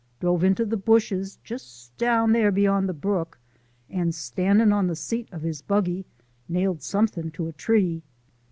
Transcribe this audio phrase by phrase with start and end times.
[0.19, 3.37] Drove into the bushes (just down there beyond the brook)
[3.87, 6.05] and, standin' on the seat of his buggy,
[6.49, 8.01] nailed something to a tree.